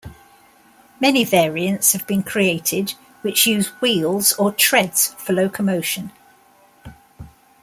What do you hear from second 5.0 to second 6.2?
for locomotion.